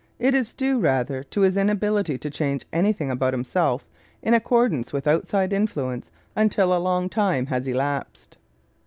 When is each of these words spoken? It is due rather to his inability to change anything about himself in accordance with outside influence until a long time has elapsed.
It 0.17 0.33
is 0.33 0.55
due 0.55 0.79
rather 0.79 1.21
to 1.21 1.41
his 1.41 1.55
inability 1.55 2.17
to 2.17 2.31
change 2.31 2.65
anything 2.73 3.11
about 3.11 3.35
himself 3.35 3.85
in 4.23 4.33
accordance 4.33 4.91
with 4.91 5.05
outside 5.05 5.53
influence 5.53 6.09
until 6.35 6.75
a 6.75 6.81
long 6.81 7.07
time 7.07 7.45
has 7.45 7.67
elapsed. 7.67 8.39